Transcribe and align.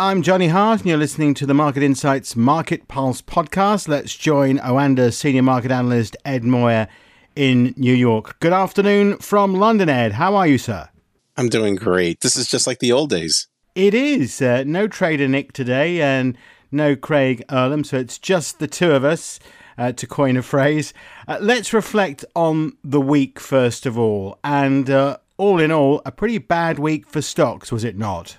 I'm 0.00 0.22
Johnny 0.22 0.46
Hart, 0.46 0.78
and 0.78 0.88
you're 0.88 0.96
listening 0.96 1.34
to 1.34 1.44
the 1.44 1.54
Market 1.54 1.82
Insights 1.82 2.36
Market 2.36 2.86
Pulse 2.86 3.20
podcast. 3.20 3.88
Let's 3.88 4.14
join 4.14 4.58
Oanda 4.58 5.12
senior 5.12 5.42
market 5.42 5.72
analyst 5.72 6.16
Ed 6.24 6.44
Moya 6.44 6.86
in 7.34 7.74
New 7.76 7.94
York. 7.94 8.38
Good 8.38 8.52
afternoon 8.52 9.18
from 9.18 9.54
London, 9.54 9.88
Ed. 9.88 10.12
How 10.12 10.36
are 10.36 10.46
you, 10.46 10.56
sir? 10.56 10.88
I'm 11.36 11.48
doing 11.48 11.74
great. 11.74 12.20
This 12.20 12.36
is 12.36 12.46
just 12.46 12.64
like 12.64 12.78
the 12.78 12.92
old 12.92 13.10
days. 13.10 13.48
It 13.74 13.92
is. 13.92 14.40
Uh, 14.40 14.62
no 14.64 14.86
trader 14.86 15.26
Nick 15.26 15.52
today, 15.52 16.00
and 16.00 16.38
no 16.70 16.94
Craig 16.94 17.42
Erlam, 17.48 17.84
so 17.84 17.96
it's 17.96 18.20
just 18.20 18.60
the 18.60 18.68
two 18.68 18.92
of 18.92 19.04
us. 19.04 19.40
Uh, 19.76 19.90
to 19.92 20.06
coin 20.06 20.36
a 20.36 20.42
phrase, 20.42 20.92
uh, 21.26 21.38
let's 21.40 21.72
reflect 21.72 22.24
on 22.36 22.76
the 22.84 23.00
week 23.00 23.38
first 23.40 23.84
of 23.84 23.98
all. 23.98 24.38
And 24.44 24.90
uh, 24.90 25.18
all 25.38 25.60
in 25.60 25.72
all, 25.72 26.02
a 26.06 26.12
pretty 26.12 26.38
bad 26.38 26.78
week 26.78 27.08
for 27.08 27.20
stocks, 27.20 27.72
was 27.72 27.82
it 27.82 27.96
not? 27.96 28.36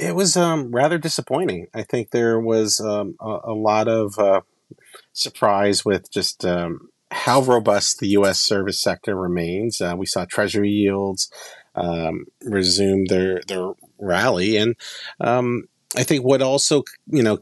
It 0.00 0.14
was 0.14 0.34
um, 0.34 0.72
rather 0.72 0.96
disappointing. 0.96 1.66
I 1.74 1.82
think 1.82 2.10
there 2.10 2.40
was 2.40 2.80
um, 2.80 3.16
a, 3.20 3.40
a, 3.44 3.52
lot 3.52 3.86
of 3.86 4.18
uh, 4.18 4.40
surprise 5.12 5.84
with 5.84 6.10
just 6.10 6.42
um, 6.42 6.88
how 7.10 7.42
robust 7.42 7.98
the 7.98 8.08
U.S. 8.08 8.40
service 8.40 8.80
sector 8.80 9.14
remains. 9.14 9.78
Uh, 9.78 9.94
we 9.98 10.06
saw 10.06 10.24
Treasury 10.24 10.70
yields 10.70 11.30
um, 11.74 12.24
resume 12.42 13.04
their 13.08 13.42
their 13.46 13.72
rally, 13.98 14.56
and 14.56 14.74
um, 15.20 15.64
I 15.94 16.02
think 16.04 16.24
what 16.24 16.40
also 16.40 16.84
you 17.06 17.22
know 17.22 17.38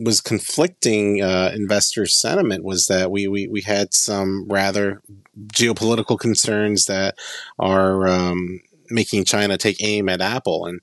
was 0.00 0.20
conflicting 0.20 1.22
uh, 1.22 1.52
investor 1.54 2.06
sentiment 2.06 2.64
was 2.64 2.86
that 2.86 3.12
we, 3.12 3.28
we 3.28 3.46
we 3.46 3.60
had 3.60 3.94
some 3.94 4.48
rather 4.48 5.00
geopolitical 5.52 6.18
concerns 6.18 6.86
that 6.86 7.14
are 7.60 8.08
um, 8.08 8.60
making 8.92 9.24
China 9.24 9.56
take 9.56 9.82
aim 9.82 10.08
at 10.08 10.20
Apple. 10.20 10.66
And, 10.66 10.80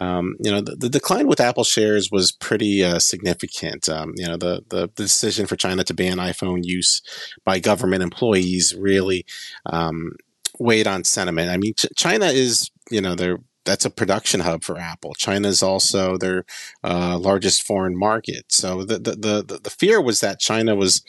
um, 0.00 0.36
you 0.40 0.50
know, 0.50 0.60
the, 0.60 0.76
the, 0.76 0.88
decline 0.88 1.26
with 1.26 1.40
Apple 1.40 1.64
shares 1.64 2.10
was 2.10 2.32
pretty 2.32 2.84
uh, 2.84 2.98
significant. 2.98 3.88
Um, 3.88 4.12
you 4.16 4.26
know, 4.26 4.36
the, 4.36 4.64
the, 4.68 4.90
the, 4.94 5.02
decision 5.04 5.46
for 5.46 5.56
China 5.56 5.84
to 5.84 5.94
ban 5.94 6.18
iPhone 6.18 6.64
use 6.64 7.02
by 7.44 7.58
government 7.58 8.02
employees 8.02 8.74
really 8.74 9.24
um, 9.66 10.12
weighed 10.58 10.86
on 10.86 11.04
sentiment. 11.04 11.50
I 11.50 11.56
mean, 11.56 11.74
Ch- 11.74 11.86
China 11.96 12.26
is, 12.26 12.70
you 12.90 13.00
know, 13.00 13.14
they're 13.14 13.38
that's 13.64 13.84
a 13.84 13.90
production 13.90 14.40
hub 14.40 14.64
for 14.64 14.76
Apple. 14.76 15.14
China 15.14 15.48
is 15.48 15.62
also 15.62 16.16
their 16.16 16.44
uh, 16.82 17.16
largest 17.18 17.62
foreign 17.62 17.96
market. 17.96 18.44
So 18.48 18.84
the, 18.84 18.98
the 18.98 19.44
the 19.44 19.60
the 19.62 19.70
fear 19.70 20.00
was 20.00 20.20
that 20.20 20.40
China 20.40 20.74
was, 20.74 21.02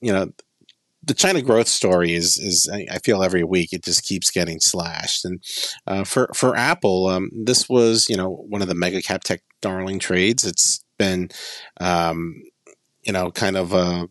you 0.00 0.12
know, 0.12 0.32
the 1.04 1.14
China 1.14 1.42
growth 1.42 1.68
story 1.68 2.14
is 2.14 2.38
is 2.38 2.70
I 2.70 2.98
feel 2.98 3.22
every 3.22 3.44
week 3.44 3.72
it 3.72 3.84
just 3.84 4.04
keeps 4.04 4.30
getting 4.30 4.60
slashed. 4.60 5.24
And 5.24 5.42
uh, 5.86 6.04
for 6.04 6.30
for 6.34 6.56
Apple, 6.56 7.08
um, 7.08 7.30
this 7.32 7.68
was 7.68 8.08
you 8.08 8.16
know 8.16 8.30
one 8.48 8.62
of 8.62 8.68
the 8.68 8.74
mega 8.74 9.02
cap 9.02 9.24
tech 9.24 9.42
darling 9.60 9.98
trades. 9.98 10.44
It's 10.44 10.84
been 10.98 11.30
um, 11.80 12.42
you 13.02 13.12
know 13.12 13.30
kind 13.32 13.56
of 13.56 13.74
uh, 13.74 14.06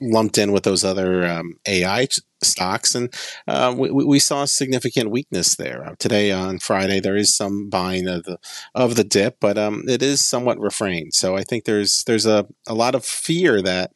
lumped 0.00 0.38
in 0.38 0.52
with 0.52 0.64
those 0.64 0.84
other 0.84 1.26
um, 1.26 1.54
AI 1.66 2.08
stocks, 2.42 2.94
and 2.94 3.12
uh, 3.46 3.74
we, 3.76 3.90
we, 3.90 4.18
saw 4.18 4.44
significant 4.44 5.10
weakness 5.10 5.56
there 5.56 5.84
uh, 5.84 5.94
today 5.98 6.32
on 6.32 6.58
Friday. 6.58 6.98
There 6.98 7.16
is 7.16 7.36
some 7.36 7.68
buying 7.68 8.08
of 8.08 8.24
the 8.24 8.38
of 8.74 8.96
the 8.96 9.04
dip, 9.04 9.36
but 9.38 9.58
um, 9.58 9.84
it 9.86 10.02
is 10.02 10.24
somewhat 10.24 10.58
refrained. 10.58 11.12
So 11.12 11.36
I 11.36 11.42
think 11.42 11.64
there's 11.64 12.04
there's 12.04 12.26
a, 12.26 12.46
a 12.66 12.74
lot 12.74 12.94
of 12.94 13.04
fear 13.04 13.60
that 13.60 13.92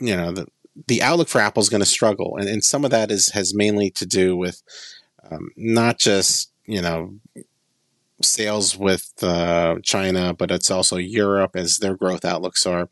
you 0.00 0.16
know 0.16 0.32
that 0.32 0.48
the 0.88 1.02
outlook 1.02 1.28
for 1.28 1.40
Apple 1.40 1.60
is 1.60 1.68
going 1.68 1.82
to 1.82 1.86
struggle, 1.86 2.36
and, 2.36 2.48
and 2.48 2.64
some 2.64 2.84
of 2.84 2.90
that 2.90 3.10
is 3.10 3.28
has 3.32 3.54
mainly 3.54 3.90
to 3.90 4.06
do 4.06 4.36
with 4.36 4.62
um, 5.30 5.50
not 5.56 5.98
just 5.98 6.52
you 6.66 6.80
know 6.80 7.14
sales 8.24 8.76
with 8.76 9.12
uh, 9.22 9.76
China, 9.82 10.34
but 10.34 10.50
it's 10.50 10.70
also 10.70 10.96
Europe 10.96 11.56
as 11.56 11.78
their 11.78 11.96
growth 11.96 12.24
outlooks 12.24 12.66
are, 12.66 12.88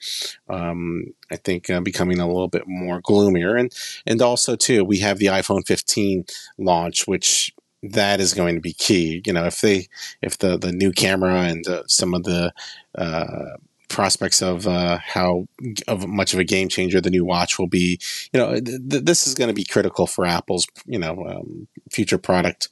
um, 0.48 1.04
I 1.30 1.36
think, 1.36 1.70
uh, 1.70 1.80
becoming 1.80 2.18
a 2.18 2.26
little 2.26 2.48
bit 2.48 2.64
more 2.66 3.00
gloomier. 3.00 3.56
And 3.56 3.72
and 4.06 4.20
also 4.22 4.56
too, 4.56 4.84
we 4.84 4.98
have 4.98 5.18
the 5.18 5.26
iPhone 5.26 5.66
15 5.66 6.24
launch, 6.58 7.06
which 7.06 7.52
that 7.82 8.20
is 8.20 8.34
going 8.34 8.56
to 8.56 8.60
be 8.60 8.72
key. 8.72 9.22
You 9.24 9.32
know, 9.32 9.46
if 9.46 9.60
they 9.60 9.88
if 10.22 10.38
the 10.38 10.58
the 10.58 10.72
new 10.72 10.92
camera 10.92 11.42
and 11.42 11.66
uh, 11.66 11.82
some 11.86 12.14
of 12.14 12.24
the 12.24 12.52
uh, 12.96 13.56
prospects 13.90 14.40
of 14.40 14.66
uh, 14.66 14.98
how 15.04 15.46
of 15.86 16.06
much 16.06 16.32
of 16.32 16.40
a 16.40 16.44
game 16.44 16.68
changer 16.68 17.00
the 17.00 17.10
new 17.10 17.24
watch 17.24 17.58
will 17.58 17.66
be. 17.66 18.00
You 18.32 18.40
know, 18.40 18.54
th- 18.54 19.04
this 19.04 19.26
is 19.26 19.34
going 19.34 19.48
to 19.48 19.54
be 19.54 19.64
critical 19.64 20.06
for 20.06 20.24
Apple's 20.24 20.66
you 20.86 20.98
know 20.98 21.26
um, 21.26 21.68
future 21.90 22.18
product 22.18 22.68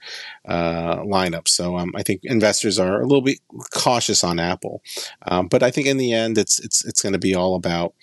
uh, 0.46 0.96
lineup. 0.98 1.48
So 1.48 1.76
um, 1.76 1.92
I 1.94 2.02
think 2.02 2.20
investors 2.24 2.78
are 2.78 3.00
a 3.00 3.06
little 3.06 3.22
bit 3.22 3.38
cautious 3.74 4.24
on 4.24 4.38
Apple, 4.38 4.82
um, 5.26 5.48
but 5.48 5.62
I 5.62 5.70
think 5.70 5.86
in 5.86 5.98
the 5.98 6.12
end, 6.12 6.38
it's 6.38 6.58
it's 6.60 6.84
it's 6.84 7.02
going 7.02 7.12
to 7.12 7.18
be 7.18 7.34
all 7.34 7.54
about 7.54 7.94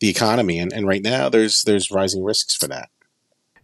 the 0.00 0.08
economy, 0.08 0.58
and, 0.58 0.72
and 0.72 0.86
right 0.88 1.02
now 1.02 1.28
there's 1.28 1.62
there's 1.62 1.92
rising 1.92 2.24
risks 2.24 2.56
for 2.56 2.66
that. 2.68 2.88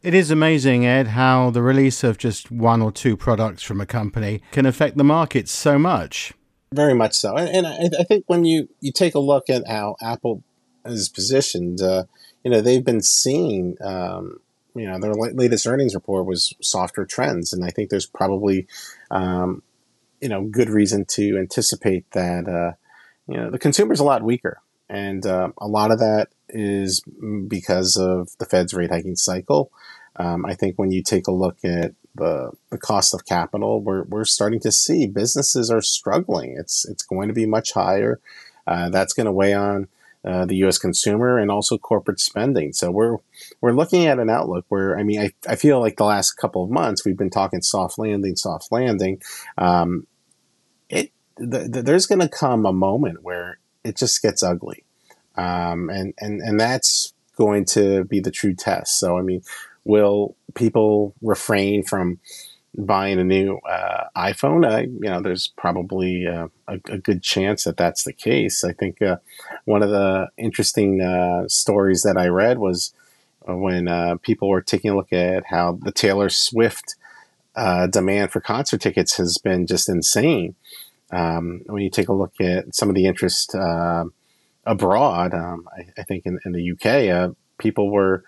It 0.01 0.15
is 0.15 0.31
amazing, 0.31 0.87
Ed, 0.87 1.09
how 1.09 1.51
the 1.51 1.61
release 1.61 2.05
of 2.05 2.19
just 2.19 2.53
one 2.53 2.81
or 2.81 2.93
two 2.93 3.17
products 3.17 3.65
from 3.65 3.81
a 3.81 3.87
company 3.87 4.43
can 4.53 4.65
affect 4.65 4.97
the 4.97 5.03
market 5.03 5.49
so 5.49 5.77
much. 5.77 6.33
Very 6.73 6.95
much 6.95 7.15
so, 7.15 7.35
and, 7.37 7.49
and 7.49 7.67
I, 7.67 8.01
I, 8.01 8.05
think 8.05 8.25
when 8.27 8.45
you 8.45 8.69
you 8.81 8.93
take 8.93 9.15
a 9.15 9.19
look 9.21 9.49
at 9.49 9.67
how 9.67 9.97
Apple 10.03 10.43
is 10.85 11.09
positioned, 11.09 11.81
uh, 11.81 12.05
you 12.45 12.51
know 12.51 12.61
they've 12.61 12.85
been 12.85 13.01
seeing, 13.01 13.79
um, 13.81 14.41
you 14.75 14.87
know, 14.87 14.99
their 14.99 15.15
latest 15.15 15.67
earnings 15.67 15.95
report 15.95 16.27
was 16.27 16.55
softer 16.61 17.07
trends, 17.07 17.55
and 17.55 17.65
I 17.65 17.71
think 17.71 17.89
there's 17.89 18.05
probably, 18.05 18.67
um, 19.11 19.63
you 20.21 20.29
know, 20.29 20.45
good 20.45 20.69
reason 20.69 21.07
to 21.07 21.39
anticipate 21.39 22.11
that, 22.11 22.47
uh, 22.47 22.77
you 23.27 23.39
know, 23.39 23.51
the 23.51 23.59
consumer's 23.59 24.01
a 24.01 24.05
lot 24.05 24.23
weaker, 24.23 24.61
and 24.91 25.25
uh, 25.25 25.49
a 25.57 25.67
lot 25.67 25.91
of 25.91 26.01
that 26.01 26.29
is 26.51 27.03
because 27.49 27.97
of 27.97 28.37
the 28.39 28.45
Fed's 28.45 28.75
rate 28.75 28.91
hiking 28.91 29.17
cycle. 29.17 29.73
Um, 30.17 30.45
I 30.45 30.55
think 30.55 30.79
when 30.79 30.91
you 30.91 31.03
take 31.03 31.29
a 31.29 31.33
look 31.33 31.59
at 31.65 31.93
the 32.19 32.53
the 32.71 32.79
cost 32.79 33.15
of 33.15 33.25
capital, 33.25 33.81
we're 33.81 34.03
we're 34.05 34.25
starting 34.25 34.61
to 34.61 34.73
see 34.73 35.07
businesses 35.07 35.71
are 35.71 35.83
struggling. 35.83 36.57
It's 36.59 36.87
it's 36.89 37.03
going 37.03 37.29
to 37.29 37.35
be 37.35 37.47
much 37.47 37.73
higher. 37.73 38.21
Uh, 38.67 38.91
that's 38.91 39.15
going 39.15 39.27
to 39.27 39.33
weigh 39.33 39.55
on 39.55 39.89
uh, 40.25 40.45
the 40.45 40.57
U.S. 40.57 40.79
consumer 40.79 41.39
and 41.39 41.51
also 41.51 41.79
corporate 41.79 42.21
spending. 42.21 42.73
So 42.73 42.91
we're 42.91 43.19
we're 43.61 43.73
looking 43.73 44.07
at 44.07 44.19
an 44.19 44.29
outlook 44.29 44.67
where 44.69 44.99
I 44.99 45.03
mean 45.03 45.21
I, 45.21 45.33
I 45.49 45.57
feel 45.57 45.81
like 45.81 45.97
the 45.97 46.05
last 46.05 46.33
couple 46.33 46.65
of 46.65 46.71
months 46.71 47.05
we've 47.05 47.17
been 47.17 47.31
talking 47.31 47.63
soft 47.63 47.99
landing, 47.99 48.37
soft 48.37 48.71
landing. 48.71 49.23
Um, 49.57 50.07
it 50.89 51.13
the, 51.37 51.69
the, 51.71 51.83
there's 51.83 52.07
going 52.07 52.21
to 52.21 52.29
come 52.29 52.67
a 52.67 52.73
moment 52.73 53.23
where 53.23 53.59
it 53.85 53.97
just 53.97 54.21
gets 54.21 54.43
ugly, 54.43 54.85
um, 55.37 55.89
and 55.89 56.15
and 56.19 56.41
and 56.41 56.59
that's 56.59 57.15
going 57.37 57.65
to 57.65 58.05
be 58.05 58.21
the 58.21 58.33
true 58.33 58.55
test. 58.55 58.99
So 58.99 59.17
I 59.17 59.23
mean 59.23 59.43
will 59.89 60.37
people 60.55 61.15
refrain 61.23 61.83
from 61.83 62.21
buying 62.77 63.19
a 63.19 63.25
new 63.25 63.57
uh, 63.69 64.05
iPhone? 64.15 64.71
Uh, 64.71 64.83
you 64.83 65.09
know, 65.09 65.21
there's 65.21 65.49
probably 65.57 66.27
uh, 66.27 66.49
a, 66.69 66.75
a, 66.91 66.99
good 66.99 67.23
chance 67.23 67.65
that 67.65 67.79
that's 67.79 68.05
the 68.05 68.13
case. 68.13 68.63
I 68.63 68.75
think 68.75 69.01
uh, 69.01 69.17
one 69.65 69.83
of 69.83 69.89
the 69.89 70.29
interesting 70.37 71.01
uh, 71.01 71.49
stories 71.49 72.03
that 72.03 72.19
I 72.19 72.27
read 72.27 72.59
was 72.59 72.93
uh, 73.49 73.57
when 73.57 74.19
people 74.19 74.49
were 74.49 74.61
taking 74.61 74.91
a 74.91 74.97
look 74.97 75.13
at 75.13 75.47
how 75.47 75.79
the 75.83 75.91
Taylor 75.91 76.29
Swift 76.29 76.95
demand 77.91 78.31
for 78.31 78.41
concert 78.41 78.83
tickets 78.83 79.17
has 79.17 79.39
been 79.39 79.67
just 79.67 79.89
insane. 79.89 80.55
Um, 81.11 81.63
when 81.65 81.83
you 81.83 81.89
take 81.89 82.09
a 82.09 82.13
look 82.13 82.39
at 82.41 82.75
some 82.75 82.91
of 82.91 82.95
the 82.95 83.07
interest 83.07 83.55
abroad, 84.67 85.33
um, 85.33 85.67
I, 85.75 85.87
I, 85.99 86.03
think 86.03 86.27
in, 86.27 86.39
in 86.45 86.53
the 86.53 86.73
UK, 86.73 87.35
people 87.57 87.91
were 87.91 88.23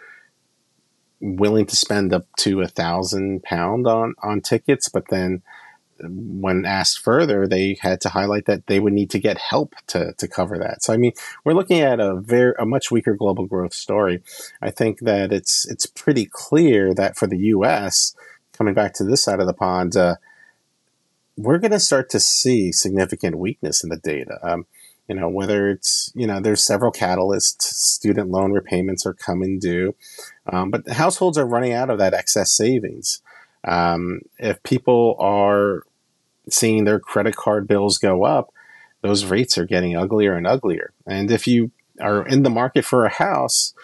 willing 1.21 1.67
to 1.67 1.77
spend 1.77 2.13
up 2.13 2.27
to 2.39 2.61
a 2.61 2.69
thousand 2.69 3.43
pound 3.43 3.87
on 3.87 4.15
on 4.23 4.41
tickets, 4.41 4.89
but 4.89 5.09
then 5.09 5.43
when 6.03 6.65
asked 6.65 7.01
further, 7.01 7.47
they 7.47 7.77
had 7.81 8.01
to 8.01 8.09
highlight 8.09 8.47
that 8.47 8.67
they 8.67 8.81
would 8.81 8.93
need 8.93 9.11
to 9.11 9.19
get 9.19 9.39
help 9.39 9.75
to, 9.89 10.15
to 10.15 10.29
cover 10.29 10.59
that. 10.59 10.83
So 10.83 10.93
I 10.93 10.97
mean, 10.97 11.13
we're 11.45 11.55
looking 11.55 11.81
at 11.81 12.01
a 12.01 12.17
very 12.17 12.55
a 12.59 12.67
much 12.67 12.91
weaker 12.91 13.15
global 13.15 13.47
growth 13.47 13.75
story. 13.75 14.23
I 14.63 14.71
think 14.71 15.01
that 15.01 15.33
it's 15.33 15.69
it's 15.69 15.87
pretty 15.87 16.27
clear 16.31 16.95
that 16.95 17.17
for 17.17 17.27
the 17.27 17.39
U.S. 17.39 18.15
coming 18.53 18.75
back 18.75 18.95
to 18.95 19.05
this 19.05 19.23
side 19.23 19.41
of 19.41 19.47
the 19.47 19.53
pond, 19.53 19.97
uh, 19.97 20.17
we're 21.37 21.59
going 21.59 21.71
to 21.71 21.81
start 21.81 22.11
to 22.11 22.21
see 22.21 22.73
significant 22.73 23.39
weakness 23.39 23.83
in 23.83 23.91
the 23.91 23.97
data. 23.97 24.39
Um, 24.43 24.67
you 25.11 25.17
know, 25.17 25.29
whether 25.29 25.69
it's, 25.69 26.13
you 26.15 26.25
know, 26.25 26.39
there's 26.39 26.65
several 26.65 26.93
catalysts, 26.93 27.63
student 27.63 28.31
loan 28.31 28.53
repayments 28.53 29.05
are 29.05 29.13
coming 29.13 29.59
due, 29.59 29.93
um, 30.47 30.71
but 30.71 30.89
households 30.89 31.37
are 31.37 31.45
running 31.45 31.73
out 31.73 31.91
of 31.91 31.99
that 31.99 32.15
excess 32.15 32.53
savings. 32.53 33.21
Um, 33.65 34.21
if 34.39 34.63
people 34.63 35.17
are 35.19 35.83
seeing 36.49 36.85
their 36.85 37.01
credit 37.01 37.35
card 37.35 37.67
bills 37.67 37.99
go 37.99 38.23
up, 38.23 38.55
those 39.01 39.25
rates 39.25 39.59
are 39.59 39.65
getting 39.65 39.97
uglier 39.97 40.37
and 40.37 40.47
uglier. 40.47 40.93
And 41.09 41.33
if 41.33 41.49
you 41.49 41.73
are 42.01 42.25
in 42.25 42.45
the 42.45 42.49
market 42.49 42.85
for 42.85 43.05
a 43.05 43.11
house, 43.11 43.75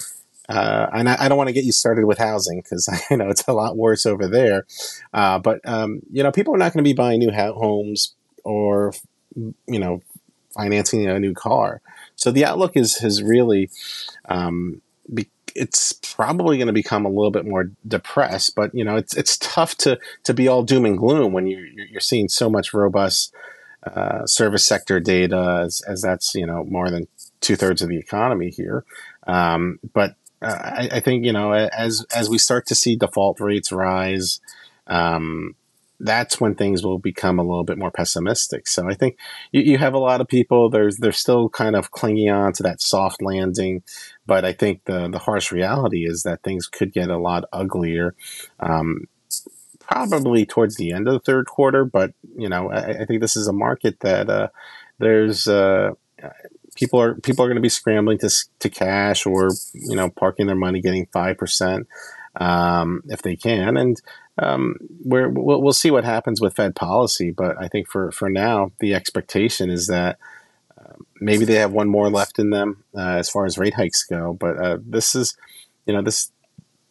uh, 0.48 0.86
and 0.92 1.08
I, 1.08 1.24
I, 1.24 1.28
don't 1.28 1.38
want 1.38 1.48
to 1.48 1.52
get 1.52 1.64
you 1.64 1.72
started 1.72 2.04
with 2.04 2.18
housing 2.18 2.60
because 2.60 2.88
I 3.10 3.16
know 3.16 3.30
it's 3.30 3.48
a 3.48 3.52
lot 3.52 3.76
worse 3.76 4.06
over 4.06 4.28
there. 4.28 4.64
Uh, 5.12 5.40
but 5.40 5.58
um, 5.64 6.02
you 6.12 6.22
know, 6.22 6.30
people 6.30 6.54
are 6.54 6.58
not 6.58 6.72
going 6.72 6.84
to 6.84 6.88
be 6.88 6.94
buying 6.94 7.18
new 7.18 7.32
homes 7.32 8.14
or 8.44 8.92
you 9.34 9.80
know 9.80 10.00
financing 10.56 11.06
a 11.06 11.18
new 11.20 11.34
car. 11.34 11.80
So 12.16 12.30
the 12.30 12.44
outlook 12.44 12.76
is 12.76 12.98
has 12.98 13.22
really 13.22 13.70
um, 14.28 14.80
be, 15.12 15.28
it's 15.54 15.92
probably 15.92 16.56
going 16.56 16.66
to 16.66 16.72
become 16.72 17.04
a 17.04 17.10
little 17.10 17.30
bit 17.30 17.46
more 17.46 17.70
depressed. 17.86 18.54
But 18.54 18.74
you 18.74 18.84
know, 18.84 18.96
it's 18.96 19.16
it's 19.16 19.38
tough 19.38 19.76
to 19.78 19.98
to 20.24 20.34
be 20.34 20.48
all 20.48 20.62
doom 20.62 20.84
and 20.84 20.98
gloom 20.98 21.32
when 21.32 21.46
you 21.46 21.58
you're 21.90 22.00
seeing 22.00 22.28
so 22.28 22.50
much 22.50 22.74
robust 22.74 23.34
uh, 23.84 24.26
service 24.26 24.66
sector 24.66 24.98
data, 24.98 25.62
as, 25.64 25.82
as 25.86 26.02
that's 26.02 26.34
you 26.34 26.46
know 26.46 26.64
more 26.64 26.90
than 26.90 27.06
two 27.40 27.56
thirds 27.56 27.82
of 27.82 27.88
the 27.88 27.98
economy 27.98 28.50
here. 28.50 28.84
Um, 29.26 29.78
but 29.92 30.16
uh, 30.42 30.58
I, 30.60 30.88
I, 30.92 31.00
think 31.00 31.24
you 31.24 31.32
know 31.32 31.52
as 31.52 32.04
as 32.14 32.28
we 32.28 32.38
start 32.38 32.66
to 32.66 32.74
see 32.74 32.96
default 32.96 33.40
rates 33.40 33.72
rise. 33.72 34.40
Um, 34.86 35.56
that's 35.98 36.40
when 36.40 36.54
things 36.54 36.84
will 36.84 36.98
become 36.98 37.38
a 37.38 37.42
little 37.42 37.64
bit 37.64 37.78
more 37.78 37.90
pessimistic. 37.90 38.66
So 38.66 38.88
I 38.88 38.94
think 38.94 39.16
you, 39.52 39.62
you, 39.62 39.78
have 39.78 39.94
a 39.94 39.98
lot 39.98 40.20
of 40.20 40.28
people. 40.28 40.68
There's 40.68 40.98
they're 40.98 41.12
still 41.12 41.48
kind 41.48 41.76
of 41.76 41.90
clinging 41.90 42.30
on 42.30 42.52
to 42.54 42.62
that 42.64 42.80
soft 42.80 43.22
landing, 43.22 43.82
but 44.26 44.44
I 44.44 44.52
think 44.52 44.84
the 44.84 45.08
the 45.08 45.18
harsh 45.18 45.52
reality 45.52 46.06
is 46.06 46.22
that 46.22 46.42
things 46.42 46.66
could 46.66 46.92
get 46.92 47.08
a 47.08 47.18
lot 47.18 47.44
uglier. 47.52 48.14
Um, 48.60 49.06
probably 49.80 50.44
towards 50.44 50.76
the 50.76 50.92
end 50.92 51.06
of 51.06 51.14
the 51.14 51.20
third 51.20 51.46
quarter, 51.46 51.84
but 51.84 52.12
you 52.36 52.48
know 52.48 52.70
I, 52.70 53.02
I 53.02 53.04
think 53.06 53.20
this 53.20 53.36
is 53.36 53.48
a 53.48 53.52
market 53.52 54.00
that 54.00 54.28
uh, 54.28 54.48
there's 54.98 55.48
uh, 55.48 55.90
people 56.74 57.00
are 57.00 57.14
people 57.14 57.44
are 57.44 57.48
going 57.48 57.56
to 57.56 57.62
be 57.62 57.68
scrambling 57.68 58.18
to 58.18 58.30
to 58.60 58.68
cash 58.68 59.26
or 59.26 59.50
you 59.72 59.96
know 59.96 60.10
parking 60.10 60.46
their 60.46 60.56
money, 60.56 60.80
getting 60.80 61.06
five 61.12 61.38
percent 61.38 61.86
um, 62.36 63.02
if 63.08 63.22
they 63.22 63.36
can, 63.36 63.76
and 63.76 64.00
um, 64.38 64.76
we're, 65.04 65.28
we'll, 65.28 65.62
we'll 65.62 65.72
see 65.72 65.90
what 65.90 66.04
happens 66.04 66.40
with 66.40 66.56
Fed 66.56 66.74
policy. 66.74 67.30
But 67.30 67.56
I 67.58 67.68
think 67.68 67.88
for, 67.88 68.12
for 68.12 68.28
now, 68.28 68.72
the 68.80 68.94
expectation 68.94 69.70
is 69.70 69.86
that 69.86 70.18
uh, 70.78 70.92
maybe 71.20 71.44
they 71.44 71.54
have 71.54 71.72
one 71.72 71.88
more 71.88 72.10
left 72.10 72.38
in 72.38 72.50
them 72.50 72.84
uh, 72.94 73.16
as 73.16 73.30
far 73.30 73.46
as 73.46 73.58
rate 73.58 73.74
hikes 73.74 74.04
go. 74.04 74.34
But 74.34 74.58
uh, 74.58 74.78
this 74.84 75.14
is, 75.14 75.36
you 75.86 75.94
know, 75.94 76.02
this. 76.02 76.30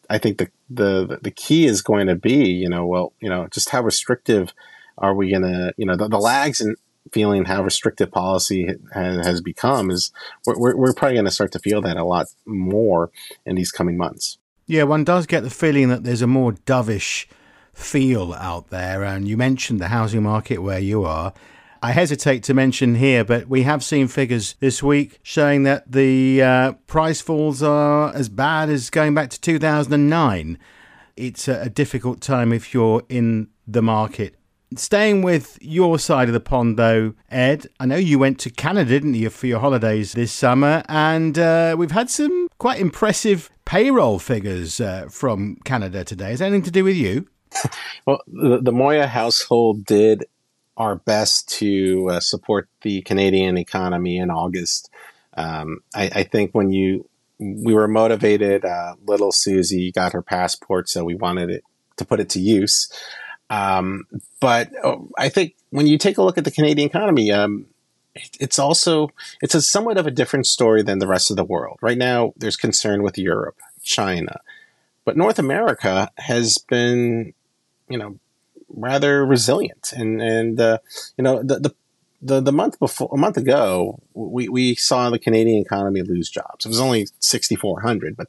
I 0.08 0.18
think 0.18 0.38
the, 0.38 0.50
the 0.70 1.18
the 1.22 1.32
key 1.32 1.66
is 1.66 1.82
going 1.82 2.06
to 2.06 2.14
be, 2.14 2.46
you 2.46 2.68
know, 2.68 2.86
well, 2.86 3.12
you 3.20 3.28
know, 3.28 3.48
just 3.50 3.70
how 3.70 3.82
restrictive 3.82 4.52
are 4.98 5.14
we 5.14 5.30
going 5.30 5.42
to, 5.42 5.74
you 5.76 5.86
know, 5.86 5.96
the, 5.96 6.08
the 6.08 6.18
lags 6.18 6.60
in 6.60 6.76
feeling 7.12 7.44
how 7.44 7.62
restrictive 7.62 8.10
policy 8.10 8.68
has, 8.92 9.26
has 9.26 9.40
become 9.40 9.90
is 9.90 10.12
we're, 10.46 10.76
we're 10.76 10.94
probably 10.94 11.14
going 11.14 11.24
to 11.24 11.30
start 11.30 11.52
to 11.52 11.58
feel 11.58 11.80
that 11.80 11.96
a 11.96 12.04
lot 12.04 12.26
more 12.44 13.10
in 13.44 13.56
these 13.56 13.70
coming 13.70 13.96
months. 13.96 14.38
Yeah, 14.68 14.82
one 14.82 15.04
does 15.04 15.26
get 15.26 15.44
the 15.44 15.50
feeling 15.50 15.90
that 15.90 16.02
there's 16.02 16.22
a 16.22 16.26
more 16.26 16.52
dovish 16.52 17.26
feel 17.72 18.34
out 18.34 18.70
there. 18.70 19.04
And 19.04 19.28
you 19.28 19.36
mentioned 19.36 19.80
the 19.80 19.88
housing 19.88 20.24
market 20.24 20.58
where 20.58 20.80
you 20.80 21.04
are. 21.04 21.32
I 21.82 21.92
hesitate 21.92 22.42
to 22.44 22.54
mention 22.54 22.96
here, 22.96 23.22
but 23.22 23.48
we 23.48 23.62
have 23.62 23.84
seen 23.84 24.08
figures 24.08 24.56
this 24.58 24.82
week 24.82 25.20
showing 25.22 25.62
that 25.64 25.92
the 25.92 26.42
uh, 26.42 26.72
price 26.88 27.20
falls 27.20 27.62
are 27.62 28.12
as 28.12 28.28
bad 28.28 28.68
as 28.68 28.90
going 28.90 29.14
back 29.14 29.30
to 29.30 29.40
2009. 29.40 30.58
It's 31.16 31.46
a, 31.46 31.62
a 31.62 31.68
difficult 31.68 32.20
time 32.20 32.52
if 32.52 32.74
you're 32.74 33.04
in 33.08 33.48
the 33.68 33.82
market. 33.82 34.34
Staying 34.74 35.22
with 35.22 35.58
your 35.60 35.96
side 35.96 36.26
of 36.28 36.34
the 36.34 36.40
pond, 36.40 36.76
though, 36.76 37.14
Ed, 37.30 37.68
I 37.78 37.86
know 37.86 37.96
you 37.96 38.18
went 38.18 38.40
to 38.40 38.50
Canada, 38.50 38.90
didn't 38.90 39.14
you, 39.14 39.30
for 39.30 39.46
your 39.46 39.60
holidays 39.60 40.12
this 40.12 40.32
summer? 40.32 40.82
And 40.88 41.38
uh, 41.38 41.76
we've 41.78 41.92
had 41.92 42.10
some 42.10 42.48
quite 42.58 42.80
impressive 42.80 43.48
payroll 43.64 44.18
figures 44.18 44.80
uh, 44.80 45.06
from 45.08 45.58
Canada 45.64 46.02
today. 46.02 46.32
Is 46.32 46.42
anything 46.42 46.62
to 46.62 46.72
do 46.72 46.82
with 46.82 46.96
you? 46.96 47.28
well, 48.06 48.20
the, 48.26 48.60
the, 48.60 48.72
Moya 48.72 49.06
household 49.06 49.84
did 49.84 50.24
our 50.76 50.96
best 50.96 51.48
to 51.58 52.10
uh, 52.10 52.20
support 52.20 52.68
the 52.82 53.02
Canadian 53.02 53.56
economy 53.56 54.18
in 54.18 54.30
August. 54.30 54.90
Um, 55.34 55.78
I, 55.94 56.10
I, 56.12 56.22
think 56.24 56.54
when 56.54 56.70
you 56.70 57.08
we 57.38 57.72
were 57.72 57.88
motivated, 57.88 58.64
uh, 58.64 58.96
little 59.06 59.32
Susie 59.32 59.92
got 59.92 60.12
her 60.12 60.22
passport, 60.22 60.88
so 60.88 61.04
we 61.04 61.14
wanted 61.14 61.50
it 61.50 61.62
to 61.98 62.04
put 62.04 62.20
it 62.20 62.28
to 62.30 62.40
use. 62.40 62.90
Um, 63.50 64.06
but 64.40 64.70
oh, 64.82 65.08
I 65.16 65.28
think 65.28 65.54
when 65.70 65.86
you 65.86 65.98
take 65.98 66.18
a 66.18 66.22
look 66.22 66.38
at 66.38 66.44
the 66.44 66.50
Canadian 66.50 66.88
economy, 66.88 67.30
um, 67.30 67.66
it's 68.40 68.58
also 68.58 69.10
it's 69.42 69.54
a 69.54 69.62
somewhat 69.62 69.98
of 69.98 70.06
a 70.06 70.10
different 70.10 70.46
story 70.46 70.82
than 70.82 70.98
the 70.98 71.06
rest 71.06 71.30
of 71.30 71.36
the 71.36 71.44
world. 71.44 71.78
Right 71.80 71.98
now, 71.98 72.32
there's 72.36 72.56
concern 72.56 73.02
with 73.02 73.18
Europe, 73.18 73.58
China, 73.82 74.40
but 75.04 75.16
North 75.16 75.38
America 75.38 76.10
has 76.16 76.58
been, 76.58 77.34
you 77.88 77.98
know, 77.98 78.18
rather 78.68 79.24
resilient, 79.24 79.92
and 79.92 80.20
and 80.20 80.60
uh, 80.60 80.78
you 81.16 81.22
know 81.24 81.42
the, 81.42 81.60
the 81.60 81.74
the 82.22 82.40
the 82.40 82.52
month 82.52 82.78
before 82.78 83.10
a 83.12 83.16
month 83.16 83.36
ago, 83.36 84.00
we, 84.14 84.48
we 84.48 84.74
saw 84.74 85.10
the 85.10 85.18
Canadian 85.18 85.60
economy 85.60 86.02
lose 86.02 86.30
jobs. 86.30 86.64
It 86.64 86.68
was 86.68 86.80
only 86.80 87.08
sixty 87.20 87.56
four 87.56 87.80
hundred, 87.80 88.16
but 88.16 88.28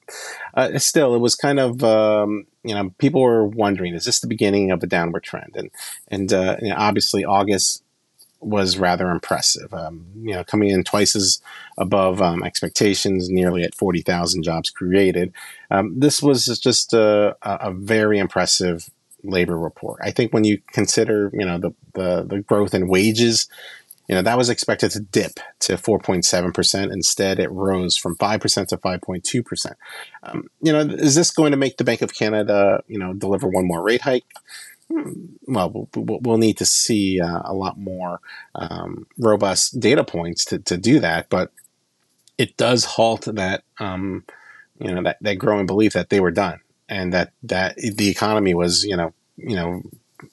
uh, 0.54 0.78
still, 0.78 1.16
it 1.16 1.19
was 1.19 1.36
kind 1.36 1.60
of 1.60 1.84
um, 1.84 2.45
you 2.63 2.75
know 2.75 2.92
people 2.98 3.22
were 3.22 3.45
wondering, 3.45 3.94
is 3.94 4.06
this 4.06 4.19
the 4.19 4.28
beginning 4.28 4.72
of 4.72 4.84
a 4.84 4.88
downward 4.88 5.24
trend? 5.24 5.56
And 5.56 5.72
and 6.10 6.31
uh, 6.34 6.57
you 6.62 6.69
know, 6.69 6.75
obviously 6.78 7.24
August 7.24 7.84
was 8.39 8.78
rather 8.78 9.10
impressive. 9.10 9.74
Um, 9.74 10.06
you 10.16 10.33
know, 10.33 10.44
coming 10.44 10.69
in 10.69 10.83
twice 10.83 11.16
as 11.16 11.42
above 11.78 12.22
um, 12.22 12.44
expectations, 12.44 13.30
nearly 13.30 13.63
at 13.63 13.75
40,000 13.75 14.44
jobs 14.44 14.69
created. 14.69 15.33
Um, 15.72 16.00
this 16.00 16.22
was 16.22 16.45
just 16.60 16.94
a, 16.94 17.36
a, 17.42 17.72
very 17.72 18.19
impressive 18.19 18.90
labor 19.29 19.57
report. 19.57 20.00
I 20.03 20.12
think 20.12 20.33
when 20.33 20.44
you 20.44 20.59
consider, 20.71 21.31
you 21.33 21.45
know, 21.45 21.57
the, 21.57 21.71
the, 21.94 22.24
the 22.24 22.39
growth 22.41 22.74
in 22.74 22.88
wages, 22.88 23.47
you 24.07 24.15
know, 24.15 24.21
that 24.21 24.38
was 24.38 24.50
expected 24.50 24.91
to 24.91 25.01
dip 25.01 25.39
to 25.59 25.74
4.7%. 25.74 26.94
Instead, 26.94 27.39
it 27.39 27.51
rose 27.51 27.97
from 27.97 28.15
5% 28.15 28.68
to 28.68 28.77
5.2%. 28.77 29.74
Um, 30.24 30.47
you 30.62 30.71
know, 30.71 30.79
is 30.79 31.15
this 31.15 31.31
going 31.31 31.51
to 31.51 31.57
make 31.57 31.77
the 31.77 31.83
Bank 31.83 32.01
of 32.01 32.13
Canada, 32.13 32.83
you 32.88 32.97
know, 32.97 33.13
deliver 33.13 33.47
one 33.47 33.68
more 33.68 33.83
rate 33.83 34.01
hike? 34.01 34.25
well, 35.47 35.89
we'll 35.95 36.38
need 36.38 36.57
to 36.57 36.65
see 36.65 37.19
uh, 37.19 37.41
a 37.44 37.53
lot 37.53 37.77
more 37.77 38.21
um, 38.56 39.06
robust 39.18 39.80
data 39.80 40.03
points 40.03 40.45
to, 40.45 40.59
to 40.59 40.77
do 40.77 41.00
that. 41.00 41.30
But 41.30 41.51
it 42.38 42.57
does 42.57 42.85
halt 42.85 43.25
that, 43.25 43.63
um, 43.80 44.23
you 44.80 44.94
know, 44.94 45.03
that, 45.03 45.18
that 45.21 45.35
growing 45.35 45.65
belief 45.65 45.94
that 45.94 46.09
they 46.09 46.19
were 46.19 46.31
done 46.31 46.62
and 46.88 47.12
that, 47.13 47.33
that 47.44 47.75
the 47.77 48.09
economy 48.09 48.53
was, 48.53 48.83
you 48.83 48.95
know, 48.95 49.13
you 49.38 49.56
know, 49.56 49.81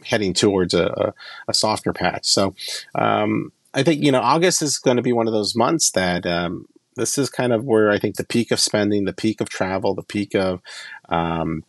heading 0.04 0.32
towards 0.32 0.74
a, 0.74 1.12
a 1.46 1.54
softer 1.54 1.92
patch. 1.92 2.26
So 2.26 2.54
um, 2.94 3.52
I 3.74 3.82
think, 3.82 4.02
you 4.02 4.10
know, 4.12 4.20
August 4.20 4.62
is 4.62 4.78
going 4.78 4.96
to 4.96 5.02
be 5.02 5.12
one 5.12 5.26
of 5.26 5.34
those 5.34 5.54
months 5.54 5.90
that 5.92 6.26
um, 6.26 6.66
this 6.96 7.18
is 7.18 7.28
kind 7.28 7.52
of 7.52 7.64
where 7.64 7.90
I 7.90 7.98
think 7.98 8.16
the 8.16 8.24
peak 8.24 8.50
of 8.50 8.60
spending, 8.60 9.04
the 9.04 9.12
peak 9.12 9.40
of 9.40 9.48
travel, 9.48 9.94
the 9.94 10.02
peak 10.02 10.34
of, 10.34 10.60
um, 11.08 11.64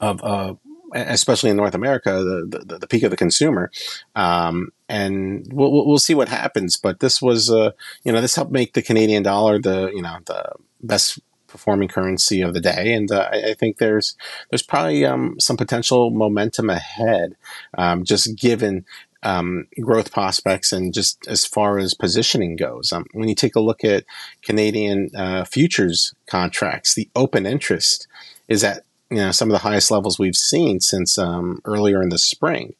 of, 0.00 0.22
uh, 0.24 0.54
especially 0.94 1.50
in 1.50 1.56
North 1.56 1.74
America, 1.74 2.10
the, 2.10 2.64
the, 2.66 2.78
the 2.78 2.86
peak 2.86 3.02
of 3.02 3.10
the 3.10 3.16
consumer. 3.16 3.70
Um, 4.14 4.72
and 4.88 5.46
we'll, 5.52 5.86
we'll 5.86 5.98
see 5.98 6.14
what 6.14 6.28
happens. 6.28 6.76
But 6.76 7.00
this 7.00 7.22
was, 7.22 7.50
uh, 7.50 7.70
you 8.04 8.12
know, 8.12 8.20
this 8.20 8.34
helped 8.34 8.52
make 8.52 8.74
the 8.74 8.82
Canadian 8.82 9.22
dollar 9.22 9.58
the, 9.58 9.90
you 9.94 10.02
know, 10.02 10.18
the 10.26 10.52
best 10.82 11.20
performing 11.52 11.88
currency 11.88 12.40
of 12.40 12.54
the 12.54 12.60
day. 12.60 12.94
And 12.94 13.12
uh, 13.12 13.28
I, 13.30 13.50
I, 13.50 13.54
think 13.54 13.76
there's, 13.76 14.16
there's 14.50 14.62
probably 14.62 15.04
um, 15.04 15.38
some 15.38 15.56
potential 15.56 16.10
momentum 16.10 16.70
ahead, 16.70 17.36
um, 17.78 18.02
just 18.02 18.36
given 18.36 18.84
um, 19.22 19.68
growth 19.80 20.10
prospects 20.10 20.72
and 20.72 20.92
just 20.92 21.26
as 21.28 21.44
far 21.44 21.78
as 21.78 21.94
positioning 21.94 22.56
goes. 22.56 22.92
Um, 22.92 23.06
when 23.12 23.28
you 23.28 23.34
take 23.34 23.54
a 23.54 23.60
look 23.60 23.84
at 23.84 24.04
Canadian 24.42 25.10
uh, 25.14 25.44
futures 25.44 26.14
contracts, 26.26 26.94
the 26.94 27.08
open 27.14 27.46
interest 27.46 28.08
is 28.48 28.64
at 28.64 28.84
you 29.10 29.18
know 29.18 29.30
some 29.30 29.48
of 29.48 29.52
the 29.52 29.58
highest 29.58 29.90
levels 29.90 30.18
we've 30.18 30.34
seen 30.34 30.80
since 30.80 31.18
um, 31.18 31.60
earlier 31.64 32.02
in 32.02 32.08
the 32.08 32.18
spring. 32.18 32.74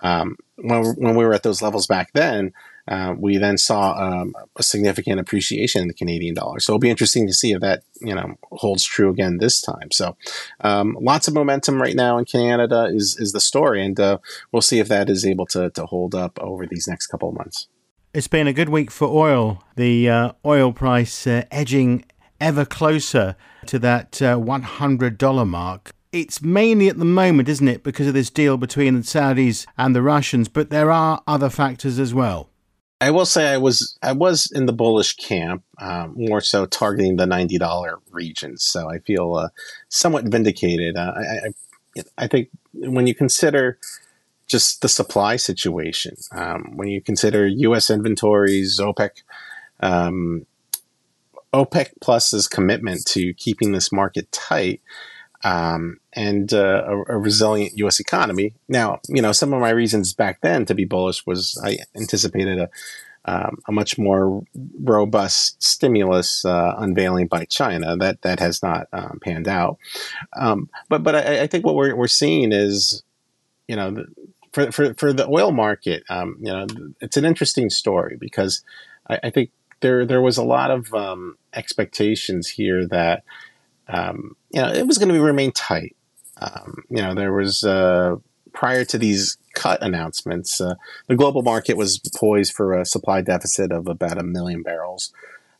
Um, 0.00 0.36
when, 0.56 0.84
when 0.94 1.16
we 1.16 1.24
were 1.24 1.34
at 1.34 1.42
those 1.42 1.62
levels 1.62 1.86
back 1.86 2.12
then, 2.12 2.52
uh, 2.88 3.14
we 3.18 3.36
then 3.36 3.58
saw 3.58 3.92
um, 3.92 4.34
a 4.56 4.62
significant 4.62 5.20
appreciation 5.20 5.82
in 5.82 5.88
the 5.88 5.94
Canadian 5.94 6.34
dollar. 6.34 6.58
So 6.58 6.72
it'll 6.72 6.80
be 6.80 6.90
interesting 6.90 7.26
to 7.26 7.32
see 7.32 7.52
if 7.52 7.60
that 7.60 7.82
you 8.00 8.14
know 8.14 8.34
holds 8.52 8.84
true 8.84 9.10
again 9.10 9.38
this 9.38 9.60
time. 9.60 9.90
So 9.92 10.16
um, 10.60 10.96
lots 11.00 11.28
of 11.28 11.34
momentum 11.34 11.80
right 11.80 11.94
now 11.94 12.18
in 12.18 12.24
Canada 12.24 12.88
is 12.90 13.16
is 13.18 13.32
the 13.32 13.40
story, 13.40 13.84
and 13.84 13.98
uh, 14.00 14.18
we'll 14.52 14.62
see 14.62 14.78
if 14.78 14.88
that 14.88 15.08
is 15.08 15.24
able 15.24 15.46
to 15.46 15.70
to 15.70 15.86
hold 15.86 16.14
up 16.14 16.38
over 16.40 16.66
these 16.66 16.88
next 16.88 17.08
couple 17.08 17.28
of 17.28 17.36
months. 17.36 17.68
It's 18.14 18.28
been 18.28 18.46
a 18.46 18.54
good 18.54 18.70
week 18.70 18.90
for 18.90 19.06
oil. 19.06 19.62
The 19.76 20.08
uh, 20.08 20.32
oil 20.44 20.72
price 20.72 21.26
uh, 21.26 21.44
edging 21.50 22.04
ever 22.40 22.64
closer 22.64 23.36
to 23.66 23.78
that 23.80 24.22
uh, 24.22 24.36
$100 24.36 25.46
mark. 25.46 25.90
It's 26.10 26.40
mainly 26.40 26.88
at 26.88 26.98
the 26.98 27.04
moment, 27.04 27.48
isn't 27.48 27.68
it, 27.68 27.82
because 27.82 28.06
of 28.06 28.14
this 28.14 28.30
deal 28.30 28.56
between 28.56 28.94
the 28.94 29.02
Saudis 29.02 29.66
and 29.76 29.94
the 29.94 30.00
Russians, 30.00 30.48
but 30.48 30.70
there 30.70 30.90
are 30.90 31.22
other 31.26 31.50
factors 31.50 31.98
as 31.98 32.14
well. 32.14 32.48
I 33.00 33.12
will 33.12 33.26
say 33.26 33.52
I 33.52 33.58
was 33.58 33.96
I 34.02 34.12
was 34.12 34.50
in 34.50 34.66
the 34.66 34.72
bullish 34.72 35.14
camp, 35.16 35.62
um, 35.78 36.14
more 36.16 36.40
so 36.40 36.66
targeting 36.66 37.16
the 37.16 37.26
ninety 37.26 37.58
dollar 37.58 37.98
region. 38.10 38.58
So 38.58 38.90
I 38.90 38.98
feel 38.98 39.34
uh, 39.34 39.48
somewhat 39.88 40.24
vindicated. 40.24 40.96
Uh, 40.96 41.12
I, 41.16 41.20
I, 41.20 42.02
I 42.18 42.26
think 42.26 42.48
when 42.72 43.06
you 43.06 43.14
consider 43.14 43.78
just 44.48 44.80
the 44.80 44.88
supply 44.88 45.36
situation. 45.36 46.16
Um, 46.32 46.72
when 46.76 46.88
you 46.88 47.00
consider 47.00 47.46
U.S. 47.46 47.90
inventories, 47.90 48.80
OPEC, 48.80 49.10
um, 49.80 50.46
OPEC 51.52 51.90
Plus's 52.00 52.48
commitment 52.48 53.04
to 53.08 53.34
keeping 53.34 53.72
this 53.72 53.92
market 53.92 54.32
tight, 54.32 54.80
um, 55.44 56.00
and 56.14 56.52
uh, 56.52 56.84
a, 56.86 57.14
a, 57.14 57.18
resilient 57.18 57.72
U.S. 57.76 58.00
economy. 58.00 58.54
Now, 58.68 59.00
you 59.08 59.22
know, 59.22 59.32
some 59.32 59.52
of 59.52 59.60
my 59.60 59.70
reasons 59.70 60.12
back 60.12 60.40
then 60.40 60.64
to 60.66 60.74
be 60.74 60.84
bullish 60.84 61.24
was 61.26 61.60
I 61.64 61.78
anticipated 61.94 62.58
a 62.58 62.68
um, 63.24 63.58
a 63.68 63.72
much 63.72 63.98
more 63.98 64.42
robust 64.80 65.62
stimulus 65.62 66.46
uh, 66.46 66.74
unveiling 66.78 67.26
by 67.26 67.44
China. 67.44 67.96
That 67.96 68.22
that 68.22 68.40
has 68.40 68.62
not 68.62 68.88
um, 68.92 69.18
panned 69.22 69.48
out. 69.48 69.78
Um, 70.34 70.70
but 70.88 71.02
but 71.02 71.14
I, 71.14 71.42
I, 71.42 71.46
think 71.46 71.66
what 71.66 71.74
we're 71.74 71.94
we're 71.94 72.08
seeing 72.08 72.52
is, 72.52 73.02
you 73.66 73.76
know, 73.76 74.06
for, 74.52 74.72
for 74.72 74.94
for 74.94 75.12
the 75.12 75.28
oil 75.28 75.52
market, 75.52 76.04
um, 76.08 76.36
you 76.40 76.50
know, 76.50 76.66
it's 77.00 77.18
an 77.18 77.26
interesting 77.26 77.68
story 77.68 78.16
because 78.18 78.62
I, 79.10 79.20
I 79.24 79.30
think 79.30 79.50
there 79.80 80.06
there 80.06 80.22
was 80.22 80.38
a 80.38 80.44
lot 80.44 80.70
of 80.70 80.94
um, 80.94 81.36
expectations 81.52 82.48
here 82.48 82.86
that 82.88 83.24
um, 83.88 84.36
you 84.50 84.60
know 84.60 84.68
it 84.68 84.86
was 84.86 84.98
going 84.98 85.12
to 85.12 85.20
remain 85.20 85.52
tight. 85.52 85.96
Um, 86.40 86.84
you 86.88 87.02
know, 87.02 87.14
there 87.14 87.32
was 87.32 87.64
uh, 87.64 88.16
prior 88.52 88.84
to 88.84 88.98
these 88.98 89.38
cut 89.54 89.82
announcements, 89.82 90.60
uh, 90.60 90.74
the 91.08 91.16
global 91.16 91.42
market 91.42 91.76
was 91.76 92.00
poised 92.16 92.54
for 92.54 92.74
a 92.74 92.84
supply 92.84 93.20
deficit 93.20 93.72
of 93.72 93.88
about 93.88 94.18
a 94.18 94.22
million 94.22 94.62
barrels 94.62 95.12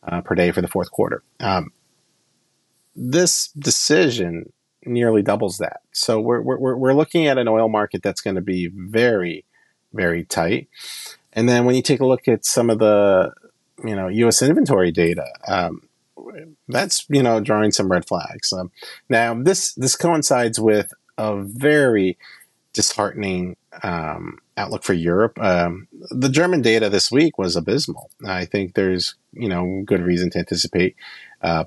uh, 0.06 0.20
per 0.20 0.34
day 0.34 0.50
for 0.50 0.60
the 0.60 0.68
fourth 0.68 0.90
quarter. 0.90 1.22
Um, 1.40 1.72
this 2.94 3.48
decision 3.48 4.52
nearly 4.84 5.22
doubles 5.22 5.58
that. 5.58 5.80
So 5.92 6.20
we're, 6.20 6.40
we're, 6.40 6.76
we're 6.76 6.94
looking 6.94 7.26
at 7.26 7.38
an 7.38 7.48
oil 7.48 7.68
market 7.68 8.02
that's 8.02 8.20
going 8.20 8.36
to 8.36 8.42
be 8.42 8.68
very, 8.68 9.44
very 9.92 10.24
tight. 10.24 10.68
And 11.32 11.48
then 11.48 11.64
when 11.64 11.74
you 11.74 11.82
take 11.82 12.00
a 12.00 12.06
look 12.06 12.26
at 12.26 12.44
some 12.44 12.70
of 12.70 12.78
the, 12.78 13.32
you 13.84 13.94
know, 13.94 14.08
U.S. 14.08 14.42
inventory 14.42 14.90
data, 14.90 15.26
um, 15.46 15.87
that's 16.68 17.06
you 17.08 17.22
know 17.22 17.40
drawing 17.40 17.70
some 17.70 17.90
red 17.90 18.06
flags. 18.06 18.52
Um, 18.52 18.70
now 19.08 19.34
this 19.34 19.74
this 19.74 19.96
coincides 19.96 20.60
with 20.60 20.92
a 21.16 21.42
very 21.42 22.18
disheartening 22.72 23.56
um, 23.82 24.38
outlook 24.56 24.84
for 24.84 24.94
Europe. 24.94 25.38
Um, 25.40 25.88
the 26.10 26.28
German 26.28 26.62
data 26.62 26.88
this 26.88 27.10
week 27.10 27.38
was 27.38 27.56
abysmal. 27.56 28.10
I 28.26 28.44
think 28.44 28.74
there's 28.74 29.14
you 29.32 29.48
know 29.48 29.82
good 29.84 30.02
reason 30.02 30.30
to 30.30 30.38
anticipate 30.38 30.96
uh, 31.42 31.64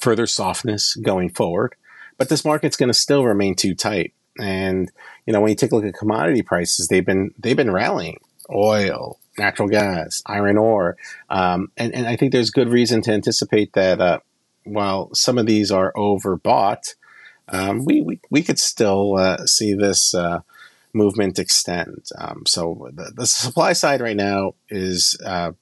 further 0.00 0.26
softness 0.26 0.96
going 0.96 1.30
forward 1.30 1.74
but 2.18 2.28
this 2.28 2.44
market's 2.44 2.76
going 2.76 2.88
to 2.88 2.94
still 2.94 3.24
remain 3.24 3.54
too 3.54 3.74
tight. 3.74 4.12
And 4.38 4.90
you 5.26 5.32
know, 5.32 5.40
when 5.40 5.50
you 5.50 5.56
take 5.56 5.72
a 5.72 5.76
look 5.76 5.84
at 5.84 5.94
commodity 5.94 6.42
prices, 6.42 6.88
they've 6.88 7.04
been 7.04 7.32
they've 7.38 7.56
been 7.56 7.70
rallying. 7.70 8.18
Oil, 8.52 9.18
natural 9.38 9.68
gas, 9.68 10.22
iron 10.26 10.58
ore, 10.58 10.96
um, 11.30 11.70
and 11.76 11.94
and 11.94 12.06
I 12.06 12.16
think 12.16 12.32
there's 12.32 12.50
good 12.50 12.68
reason 12.68 13.02
to 13.02 13.12
anticipate 13.12 13.72
that 13.74 14.00
uh, 14.00 14.20
while 14.64 15.14
some 15.14 15.38
of 15.38 15.46
these 15.46 15.70
are 15.70 15.92
overbought, 15.94 16.94
um, 17.48 17.84
we, 17.84 18.02
we 18.02 18.20
we 18.30 18.42
could 18.42 18.58
still 18.58 19.16
uh, 19.16 19.46
see 19.46 19.74
this 19.74 20.14
uh, 20.14 20.40
movement 20.92 21.38
extend. 21.38 22.06
Um, 22.16 22.44
so 22.46 22.90
the, 22.94 23.12
the, 23.14 23.26
supply 23.26 23.72
side 23.72 24.00
right 24.00 24.16
now 24.16 24.54
is 24.70 25.18
uh, 25.24 25.52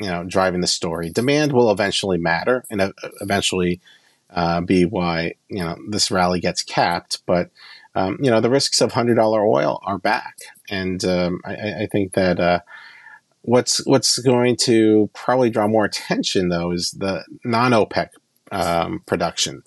you 0.00 0.06
know 0.06 0.24
driving 0.24 0.60
the 0.60 0.66
story. 0.66 1.10
Demand 1.10 1.52
will 1.52 1.70
eventually 1.70 2.18
matter, 2.18 2.64
and 2.70 2.80
uh, 2.80 2.92
eventually 3.20 3.80
uh, 4.30 4.60
be 4.60 4.84
why 4.84 5.34
you 5.48 5.62
know 5.62 5.76
this 5.88 6.10
rally 6.10 6.40
gets 6.40 6.62
capped. 6.62 7.18
But 7.26 7.50
um, 7.94 8.18
you 8.20 8.30
know 8.30 8.40
the 8.40 8.50
risks 8.50 8.80
of 8.80 8.92
hundred 8.92 9.16
dollar 9.16 9.44
oil 9.44 9.80
are 9.84 9.98
back, 9.98 10.38
and 10.70 11.04
um, 11.04 11.40
I, 11.44 11.82
I, 11.82 11.88
think 11.90 12.12
that 12.12 12.38
uh, 12.38 12.60
what's 13.42 13.84
what's 13.86 14.18
going 14.18 14.56
to 14.62 15.10
probably 15.14 15.50
draw 15.50 15.68
more 15.68 15.84
attention 15.84 16.48
though 16.48 16.72
is 16.72 16.92
the 16.92 17.24
non 17.44 17.72
OPEC 17.72 18.08
um, 18.50 19.02
production, 19.06 19.62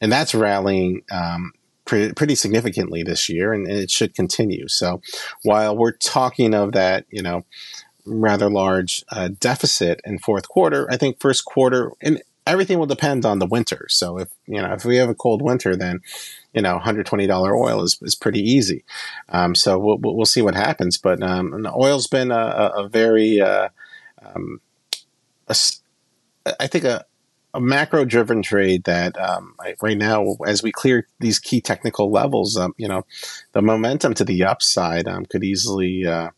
and 0.00 0.10
that's 0.10 0.34
rallying. 0.34 1.02
Um, 1.10 1.52
pretty, 1.84 2.12
pretty 2.14 2.34
significantly 2.34 3.04
this 3.04 3.28
year, 3.28 3.52
and, 3.52 3.64
and 3.68 3.78
it 3.78 3.92
should 3.92 4.12
continue. 4.12 4.66
So, 4.66 5.00
while 5.44 5.76
we're 5.76 5.92
talking 5.92 6.52
of 6.52 6.72
that, 6.72 7.06
you 7.10 7.22
know, 7.22 7.44
rather 8.06 8.48
large 8.48 9.04
uh, 9.10 9.28
deficit 9.40 10.00
in 10.04 10.18
fourth 10.18 10.48
quarter. 10.48 10.86
I 10.90 10.96
think 10.96 11.20
first 11.20 11.44
quarter, 11.44 11.92
and 12.00 12.22
everything 12.46 12.78
will 12.78 12.86
depend 12.86 13.26
on 13.26 13.40
the 13.40 13.46
winter. 13.46 13.86
So 13.90 14.18
if 14.18 14.28
you 14.46 14.62
know 14.62 14.72
if 14.72 14.84
we 14.84 14.96
have 14.96 15.08
a 15.08 15.14
cold 15.14 15.42
winter, 15.42 15.76
then 15.76 16.00
you 16.56 16.62
know 16.62 16.80
$120 16.80 17.28
oil 17.54 17.82
is, 17.82 17.98
is 18.02 18.14
pretty 18.16 18.40
easy. 18.40 18.82
Um, 19.28 19.54
so 19.54 19.78
we'll, 19.78 19.98
we'll 19.98 20.24
see 20.24 20.42
what 20.42 20.54
happens. 20.54 20.96
But 20.98 21.22
um, 21.22 21.66
oil's 21.76 22.08
been 22.08 22.32
a, 22.32 22.72
a 22.74 22.88
very 22.88 23.40
uh, 23.40 23.68
um, 24.24 24.60
a, 25.46 25.54
I 26.58 26.66
think 26.66 26.84
a, 26.84 27.04
a 27.52 27.60
macro 27.60 28.04
driven 28.06 28.42
trade 28.42 28.84
that 28.84 29.18
um, 29.18 29.54
right 29.82 29.98
now, 29.98 30.36
as 30.46 30.62
we 30.62 30.72
clear 30.72 31.06
these 31.20 31.38
key 31.38 31.60
technical 31.60 32.10
levels, 32.10 32.56
um, 32.56 32.74
you 32.78 32.88
know, 32.88 33.04
the 33.52 33.62
momentum 33.62 34.14
to 34.14 34.24
the 34.24 34.42
upside 34.44 35.06
um, 35.06 35.26
could 35.26 35.44
easily 35.44 36.06
uh, 36.06 36.30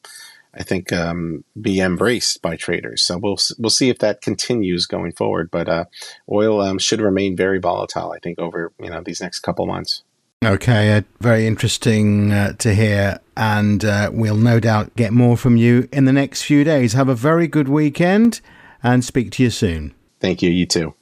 I 0.55 0.65
think 0.65 0.93
um, 0.93 1.45
be 1.61 1.81
embraced 1.81 2.43
by 2.43 2.57
traders. 2.57 3.03
So 3.03 3.19
we'll 3.19 3.39
we'll 3.59 3.71
see 3.71 3.91
if 3.91 3.99
that 4.01 4.23
continues 4.23 4.87
going 4.87 5.13
forward. 5.13 5.51
But 5.51 5.69
uh, 5.69 5.85
oil 6.31 6.61
um, 6.61 6.79
should 6.79 7.01
remain 7.01 7.37
very 7.37 7.59
volatile. 7.59 8.13
I 8.13 8.19
think 8.19 8.39
over 8.41 8.73
you 8.81 8.91
know 8.91 9.01
these 9.01 9.21
next 9.21 9.41
couple 9.41 9.67
months. 9.67 10.03
Okay, 10.45 10.97
uh, 10.97 11.03
very 11.21 11.49
interesting 11.49 12.33
uh, 12.33 12.53
to 12.59 12.73
hear, 12.73 13.19
and 13.37 13.85
uh, 13.85 14.09
we'll 14.13 14.37
no 14.37 14.61
doubt 14.61 14.95
get 14.95 15.13
more 15.13 15.37
from 15.37 15.57
you 15.57 15.89
in 15.93 16.05
the 16.05 16.13
next 16.13 16.43
few 16.43 16.63
days. 16.63 16.93
Have 16.93 17.09
a 17.09 17.15
very 17.15 17.49
good 17.49 17.69
weekend, 17.69 18.41
and 18.81 19.05
speak 19.05 19.33
to 19.33 19.43
you 19.43 19.51
soon. 19.51 19.95
Thank 20.21 20.41
you. 20.41 20.51
You 20.51 20.65
too. 20.65 20.95